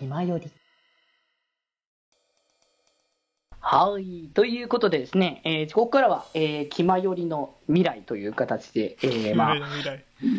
[0.00, 0.50] 気まより。
[3.60, 4.30] はい。
[4.32, 9.56] ということでですね、えーここからは、えー、気まよりの未来という形で、えーまあ、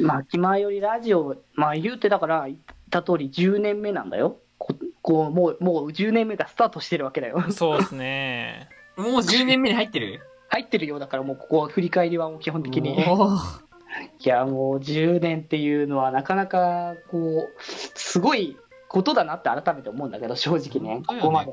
[0.00, 2.58] まあ、気まよりラジオ、まあ、言うてだから、言っ
[2.88, 4.36] た通り10年目なんだよ。
[4.58, 7.50] ここう、もう、もう10年目がスタートしてるわけだよ。
[7.50, 8.68] そうですね。
[8.96, 10.20] もう10年目に入ってる？
[10.50, 12.96] 入ってるようだから、もうここは振り返りはもう基本的に。
[13.00, 18.56] いや、もう10年っていうのはなかなか、こう、すごい
[18.88, 21.52] ことだなって改めて思うんだけど、正直ね、ここまで。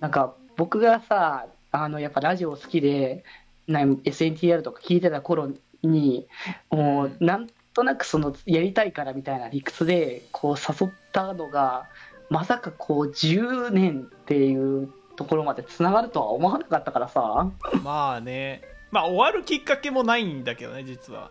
[0.00, 3.24] なんか、僕がさ、あの、やっぱラジオ好きで、
[3.66, 5.50] な SNTR とか聞いてた頃
[5.82, 6.26] に、
[6.70, 11.86] もう、なんとなくその、やりたいからみたいな理屈で、こう、誘ったのが、
[12.30, 17.50] まさかこう、10年っていうところまで繋がるとは思わなかったからさ。
[17.82, 18.62] まあね。
[18.90, 21.30] まあ終わるきっかけもないんだけどね、実は。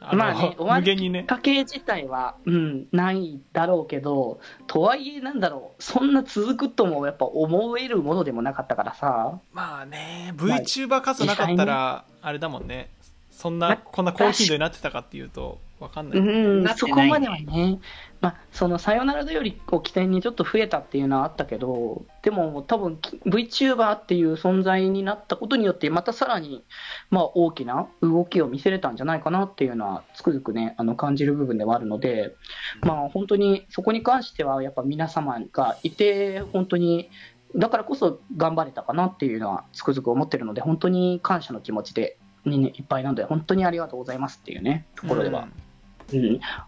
[0.00, 1.24] まあね、 終きっ。
[1.24, 12.90] かけ自体は、うん、ないだろうけど、とはいえ、なんだろう、そんな続くともやっぱ思えるものでもなかったからさ、まあね、VTuber 数なかったら、あれだもんね。
[13.30, 16.18] そんな、まこんな高頻度になってたかっていうと、わかんない。
[16.18, 17.78] うん、そこまではね、
[18.20, 26.64] まあ、そのさよならよりを起点にちょっと増えたっていうのはあったけど、でも多分き VTuber っていう存在になったことによって、またさらに、
[27.10, 32.34] まあ、大きな動きを見せれたんじゃないかなっていうのは、つくづくね、あの感じる部分ではあるので、
[32.80, 37.10] まあ、本当にそこに関しては、やっぱ皆様がいて、本当に、
[37.54, 45.42] だからこそ頑張れたかなっていうのはつくづく思ってるので、本当に感謝の気持ちで、にね、いっぱいなので、本当にありがとうございますっていうね、ところでは。
[45.42, 45.52] うん、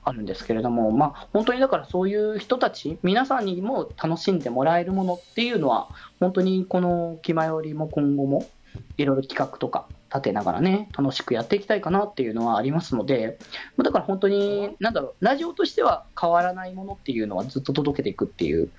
[0.04, 5.88] あるんですけれども、まあ、本当にだからそういう人たち、皆さんにも楽しんでもらえるものっていうのは、
[6.20, 8.46] 本当にこの気まよりも今後も
[8.96, 13.38] いろいろ企画とか立てながらね、楽しくやっていきたいかなっていうのはありますので、
[13.76, 18.70] だから本当に、なんだろう、ラジオとしては変わらないものっていうのはずっと届けていくっていう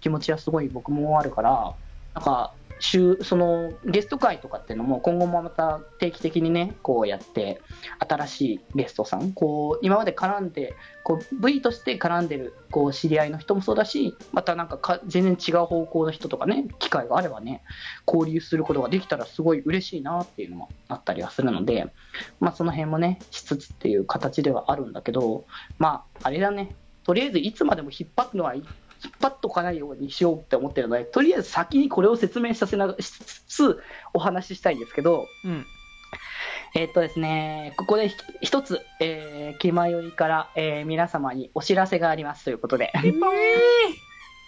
[0.00, 1.74] 気持ちはすごい僕もあるから、
[2.14, 7.60] なんか、週そのゲスト会とかっていうのも今後もまた定期的にねこうやって
[7.98, 17.62] 新しいゲストさんこう今まで絡んでこう V として絡んでるこう知り合いの人もそうだしまたなんかか全然違う方向の人とかね機会があればね
[18.06, 21.86] 交流することができたらすごい嬉しいなっていうのもあったりはするので、
[22.40, 25.44] まあ、その辺もねしつつっていう形ではあるんだけど
[25.78, 26.74] まああれだね。
[27.04, 28.64] とりあえずいつまでも引っ張るのはい引
[29.18, 33.82] っ張っとかないようにしようって思ってるのでとりあえず先にこれを説明させなしつつ
[34.14, 35.66] お話ししたいんですけど、うん。
[36.74, 42.92] えーっとですね、ここでひ一つ、えー、気まよりから、えー皆様にお知らせがありますということで、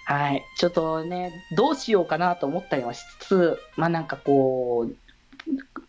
[0.05, 4.95] はい、ちょっとね、どうしようかなと思ったりはしつつ、まあなんかこう、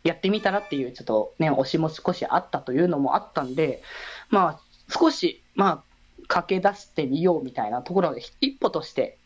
[0.03, 3.81] やってみたらっていう、ちょっとね、推しも少しあったというのもあったんで、
[4.29, 4.59] まあ
[4.89, 5.90] 少し、まあ、
[6.31, 9.17] 駆け出してみようみたいなところで、一歩として、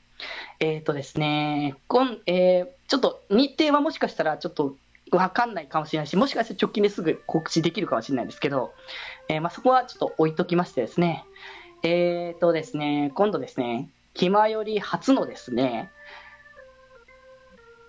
[0.59, 4.75] えーとですね、今、えーちょっと日程はもしかしたらちょっと
[5.11, 8.73] わかんないかもしれないし、もしかして直近ですぐ告知できるかもしれないんですけど、
[9.27, 11.25] えーまあ、そこはちょっと置いときましてですね、
[11.83, 15.91] えーとですね、今度ですね、気まより初のですね、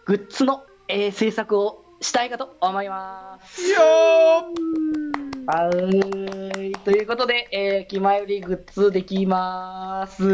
[0.04, 3.62] グッズの、えー制作をしたいかと思います。
[3.62, 6.72] いいよはーい。
[6.72, 10.24] ということで、えー、気まよりグッズできます。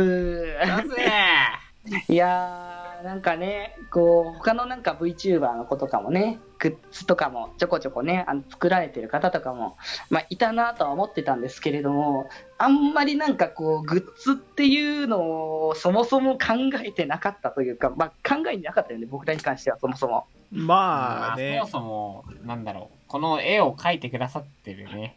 [2.09, 9.77] いやー、なんかね、こう、他のなんか VTuber の子とかもね、グッズとかもちょこちょこね、あの作られてる方とかも、
[10.09, 20.27] まあ、いたなとは思ってたんですけれども、あんまりなんかこう、グッズっていうのをそもそも考えてなかったというか、まあ、考えてなかったよね、僕らに関してはそもそも。
[20.53, 22.25] まあねそも。
[22.27, 25.15] そも、なんだろう、この絵を描いてくださってるね、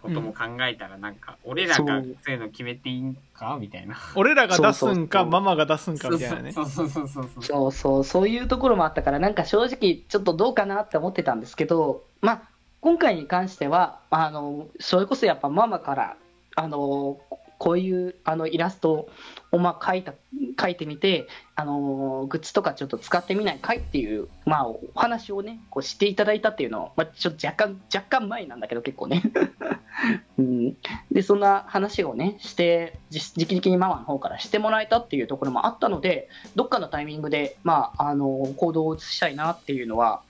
[0.00, 2.16] ことも考えたら、なんか、俺らがそう。
[2.24, 3.58] そういうの決めていいんか？
[3.60, 3.96] みたいな。
[4.14, 5.28] 俺らが出すんそうそうか、そう。
[5.30, 6.52] ママが出すんかみたいなね。
[6.52, 7.42] そうそうそうそうそう。
[7.42, 12.42] そうそう、そういうところもあったから、なんか正直、ちょっとどうかなって思ってたんですけど、まあ、
[12.80, 16.16] 今回に関しては、あの、それこそやっぱママから、
[16.54, 17.18] あの、
[17.58, 19.08] こういうあのイラスト
[19.52, 20.14] をまあ描いた
[20.56, 29.22] 描いてみて、あのグッズとかちょっと使ってみないかいっていう、まあ、お話をね、こうしていただいたっていうのを、まあ、ちょっと若干、若干前なんだけど、結構ね。
[30.38, 30.76] うん、
[31.10, 38.26] で、そんな話をね、して、じ直々にママの方からしてもらえたっていうところもあったので、どっかのタイミングで、まあ、あの、
[38.56, 40.22] 行動を移したいなっていうのは、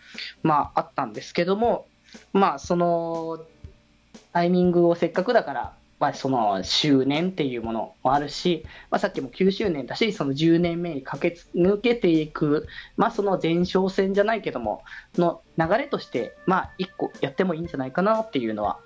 [0.43, 1.87] まあ、あったんですけども、
[2.33, 3.39] まあ、その、
[4.33, 5.73] タイミングをせっかくだから、
[6.03, 12.67] まあ、その周年っていうものもあるし、まあ、さっきも9周年だし、その10年目に駆け抜けていく、
[12.97, 14.83] まあ、その前哨戦じゃないけども、
[15.17, 18.81] の流れとして、まあ、一個やってもいいんじゃないかなっていうのは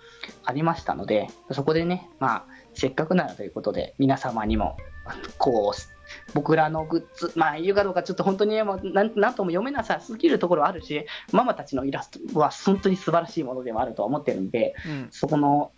[0.44, 4.76] ありましたので、そこでね、まあ、せっかくならということで、皆様にも、
[5.38, 15.08] こう、僕らのグッズ、まあ、言うかどうかちょっと本当にね、なんとも読めなさすぎるところはあるし、ママたちのイラストは本当に素晴らしいものではあると思ってるんで、うん。
[15.10, 15.72] そこの、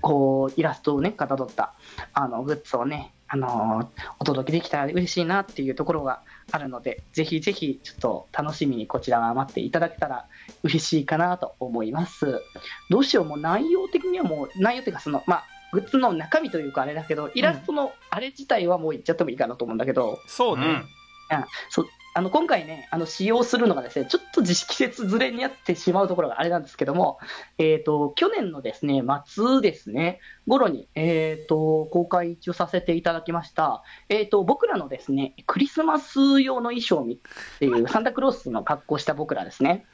[0.00, 1.74] こう、イラストをね、かたどった、
[2.12, 3.86] あの、グッズをね、あのー
[4.20, 6.22] お届けできたら嬉しいなっていうところが
[6.52, 10.26] あるので、ぜひぜひ、ちょっと楽しみにこちらが待っていただけたら
[10.62, 12.40] 嬉しいかなと思います。
[12.88, 20.84] どうしよう、もう内容的にはもう、内容っていうか、その、まあ、グッズの中身というかあれだけど、イラストのあれ自体はもう言っちゃってもいいかなと思うんだけど、そうね。
[21.70, 27.18] そうあの今回ね、あの使用するのがですね、ちょっと時季節ずれになってしまうところがあれなんですけども、
[27.58, 39.84] えっ、と、去年のですね、末ですね、頃に、えっ、と、公開一応させていただきました、えっ、と、僕らのですね、クリスマス用の衣装っていう、サンタクロースの格好した僕らですね。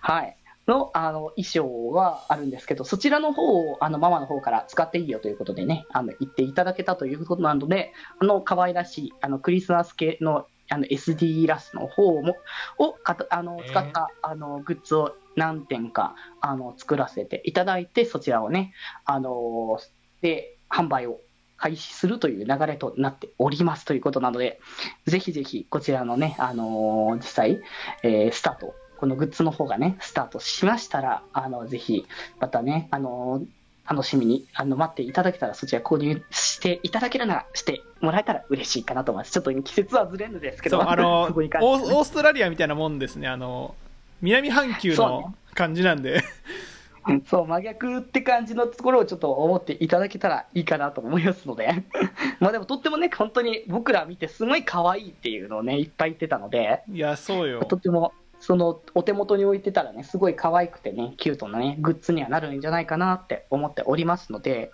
[0.00, 0.36] はい。
[0.68, 12.36] の、あの、衣装があるんですけど、そちらの方を、あの、ママの方から使っていいよということでね、あの、言っていただけたということなので、あの、可愛らしい、あの、クリスマス系の、あの、SD イラストの方も、
[12.78, 13.70] をかた、あの、えー。
[13.70, 18.72] 使った、あの、グッズを何点か、あの、作らせていただいて、そちらをね、
[19.04, 19.78] あの、
[20.20, 21.20] で、販売を
[21.56, 24.60] 開始するという流れとなっておりますということなので、
[25.06, 27.60] ぜひぜひ、こちらのね、あの実際、
[28.02, 32.06] えースタート、このグッズの方がね、スタートしましたら、あの、ぜひ、
[32.40, 33.42] またね、あの
[33.88, 39.32] 楽しみにあの待っていただけたら、そちら購入していただけるなら、してもらえたら嬉しいかなと思います。
[39.32, 43.28] ちょっと季節はずれるんですけど、あの、 オーオーストラリアみたいなもんですね。
[43.28, 43.74] あの、
[44.20, 46.22] 南半球の感じなんで。
[47.26, 51.84] そう、真逆って感じのところをちょっと思っていただけたらいいかなと思いますので。
[52.40, 57.64] まあでもとってもね、本当に僕ら見てすごい可愛いっていうのをね、いっぱい言ってたので、いや、そうよ。
[57.64, 64.70] とっても、そのお手元に置いてたらね、すごい可愛くてね、キュートなね、グッズにはなるんじゃないかなって思っておりますので、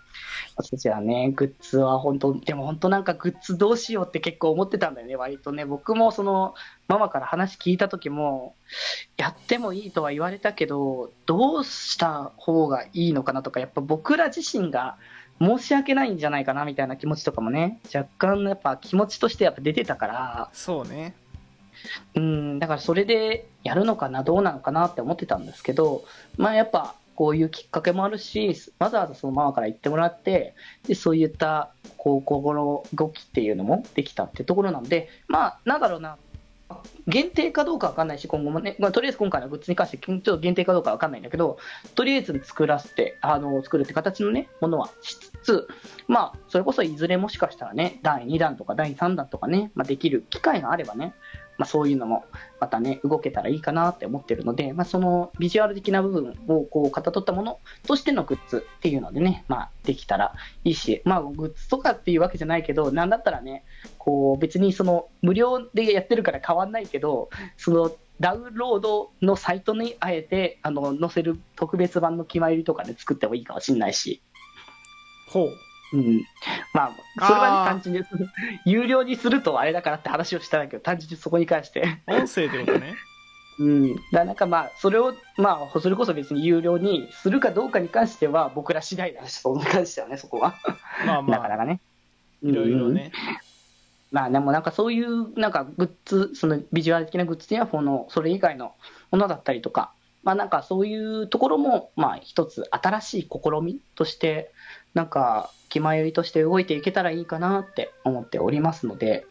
[0.61, 5.65] そちらね、グッズは本当、でも本当なんかグッズどうしようって結構思ってたんだよね、割とね。
[5.65, 6.55] 僕もその、
[6.89, 8.55] ママから話聞いた時も、
[9.17, 14.97] やってもいいとは言われたけど、どうした方がいいのかなとか、やっぱ僕ら自身が
[15.41, 21.15] 申し訳ないんじゃないかなみたいな気持ちとかもね、若干やっぱ気持ちとしてやっぱ出てたから、そうね。
[22.15, 26.05] うん、だからそれでやるのかな、どうなのかなって思ってたんですけど、
[26.37, 30.55] まあやっぱこういうきっかけもあるし、わざわざそのママから言ってもらって、
[30.87, 36.17] で、そういった、こう、心動きっていうのもできたってところなので、まあ、なんだろうな、
[37.07, 41.59] 限定かどうかわかんないし、今後もね、まあ、とりあえず今回のグッズに関して、ちょっと限定かどうかわかんないんだけど、
[41.95, 45.69] とりあえず作らせて、あの、作るって形のね、ものはしつつ、
[46.09, 51.15] まあ、それこそいずれもしかしたらね、第2弾とか第3弾とかね、まあ、できる機会があればね、
[51.59, 52.25] まあ、そういうのも
[52.61, 60.35] またね、動けたらいいかなって思ってるので、まあ、そのビジュアル的な部分をこう、かたどったものとしてのグッズっていうのでね、まあ、できたら
[60.65, 63.65] いいし、まあ、グッズとかっていうわけじゃないけど、なんだったらね、
[63.99, 74.23] こう、別にその、無料でやってるから変わんないけど、その、ダウンロードのサイトにあえて、あの、載せる特別版の決まりとかで作ってもいいかもしれないし、
[75.29, 75.72] ほう。
[75.93, 76.25] うん。
[76.73, 78.03] まあ、それはね、単純に、
[78.65, 81.99] 有料にするとあれだからって話をしたんだけど、単純にそこに関して。
[82.07, 82.95] 音声ってことね。
[83.59, 83.97] うん。
[84.13, 90.55] だなんかまあ、それを、まあ、それこそ別に有料にするかどうかに関しては、僕ら次第だし、そこに関してはね、そこは。
[91.07, 91.81] まあまあ、なかなかね。
[92.43, 93.13] いろいろうんね。
[94.13, 98.75] まあでもなんかそういうなんかグッズ、そのビジュアル的なグッズやこのそれ以外の
[99.11, 104.53] ものだったりとか、まあなんかそういうところもまあ一つ新しい試みとして、
[104.95, 109.27] なんか気前よりとして動いていけたらいいかなって思っておりますので、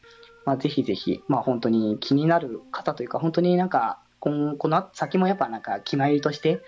[0.45, 6.61] まあぜひぜひ、まあ本当に気になる方というか、本当になんか今この先もやっぱなんか気前よりとして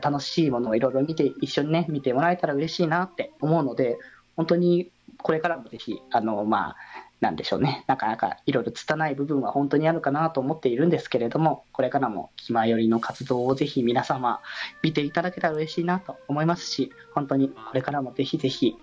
[0.00, 3.98] 楽しいものをいろいろ見て、一緒にね、見てもらえたら嬉しいなって思うので、
[4.36, 4.90] 本当に
[5.22, 6.76] これからもぜひ、あの、まあ、
[7.20, 14.40] なんでしょうね、なかなかいろいろ拙い部分は本当にあるかなと思っているんですけれども、これからも気前よりの活動をぜひ皆様
[14.82, 18.76] 見ていただけたら嬉しいなと思いますし、本当にこれからもぜひぜひ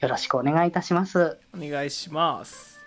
[0.00, 1.38] よろしくお願いいたします。
[1.54, 2.84] お願いします。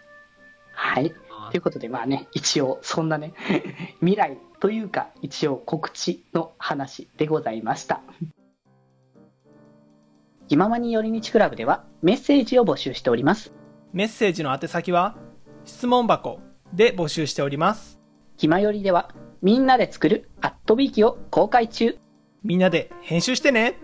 [0.74, 1.14] はい。
[1.52, 3.34] ということで、まあね、一応、そんなね、
[4.00, 8.02] 未来というか、一応告知の話でございました。
[10.48, 13.54] 気ままに寄り道クラブではメッセージを募集しております。
[13.94, 15.16] メッセージの宛先は、
[15.66, 16.40] 質問箱
[16.74, 18.00] で募集しております。
[18.38, 21.96] 気まよりではみんなで作るアットビーキを公開中。
[22.44, 23.78] みんなで編集してね